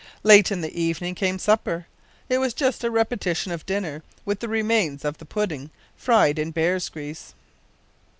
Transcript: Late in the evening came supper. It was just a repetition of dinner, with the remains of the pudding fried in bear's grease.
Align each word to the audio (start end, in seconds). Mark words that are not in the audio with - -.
Late 0.23 0.51
in 0.51 0.61
the 0.61 0.75
evening 0.81 1.13
came 1.13 1.37
supper. 1.37 1.85
It 2.27 2.39
was 2.39 2.55
just 2.55 2.83
a 2.83 2.89
repetition 2.89 3.51
of 3.51 3.67
dinner, 3.67 4.01
with 4.25 4.39
the 4.39 4.47
remains 4.49 5.05
of 5.05 5.19
the 5.19 5.25
pudding 5.25 5.69
fried 5.95 6.39
in 6.39 6.49
bear's 6.49 6.89
grease. 6.89 7.35